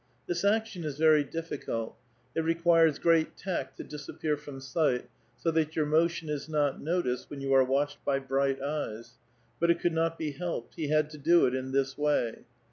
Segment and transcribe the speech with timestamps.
[0.25, 1.95] This action is ver^' difficult;
[2.35, 5.07] it requires great tact to disappear from sight
[5.45, 9.19] 80 tliat your motion is not noticed, when 30U are watched !>}' l> right eyes;
[9.59, 12.45] but it could not be helped; he had to do in this way.